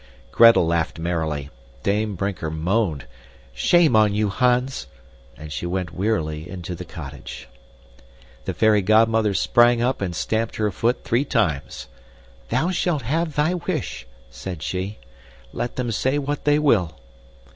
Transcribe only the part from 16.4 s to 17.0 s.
they will."